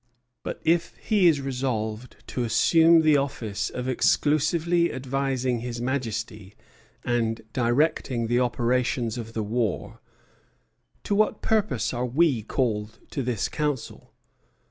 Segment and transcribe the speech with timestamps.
[0.41, 6.55] But if he is resolved to assume the office of exclusively advising His Majesty
[7.05, 9.99] and directing the operations of the war,
[11.03, 14.11] to what purpose are we called to this council?